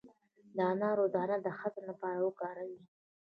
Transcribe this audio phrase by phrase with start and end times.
[0.55, 2.75] د انار دانه د هضم لپاره وکاروئ